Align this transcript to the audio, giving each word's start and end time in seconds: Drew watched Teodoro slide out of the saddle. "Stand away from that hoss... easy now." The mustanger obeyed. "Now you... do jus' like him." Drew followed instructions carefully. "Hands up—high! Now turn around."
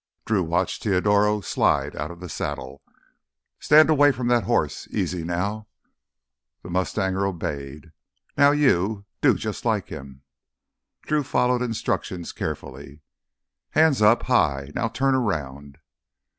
Drew 0.25 0.41
watched 0.41 0.81
Teodoro 0.81 1.41
slide 1.41 1.95
out 1.95 2.09
of 2.09 2.21
the 2.21 2.27
saddle. 2.27 2.81
"Stand 3.59 3.87
away 3.87 4.11
from 4.11 4.29
that 4.29 4.45
hoss... 4.45 4.87
easy 4.89 5.23
now." 5.23 5.67
The 6.63 6.69
mustanger 6.71 7.23
obeyed. 7.27 7.91
"Now 8.35 8.49
you... 8.49 9.05
do 9.21 9.35
jus' 9.35 9.63
like 9.63 9.89
him." 9.89 10.23
Drew 11.03 11.21
followed 11.21 11.61
instructions 11.61 12.31
carefully. 12.31 13.01
"Hands 13.77 14.01
up—high! 14.01 14.71
Now 14.73 14.87
turn 14.87 15.13
around." 15.13 15.77